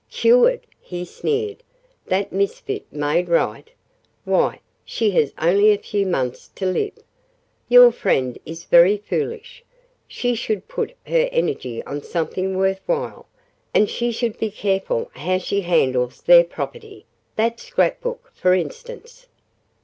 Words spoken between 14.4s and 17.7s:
careful how she handles their property. That